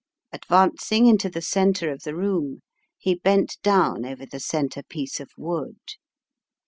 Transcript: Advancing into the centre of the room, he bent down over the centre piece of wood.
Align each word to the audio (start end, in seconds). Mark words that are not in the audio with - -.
Advancing 0.31 1.05
into 1.05 1.29
the 1.29 1.43
centre 1.43 1.91
of 1.91 2.01
the 2.01 2.15
room, 2.15 2.63
he 2.97 3.13
bent 3.13 3.57
down 3.61 4.03
over 4.03 4.25
the 4.25 4.39
centre 4.39 4.81
piece 4.81 5.19
of 5.19 5.29
wood. 5.37 5.77